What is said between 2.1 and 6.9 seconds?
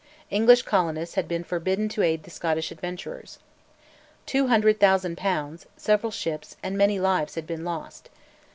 the Scottish adventurers. Two hundred thousand pounds, several ships, and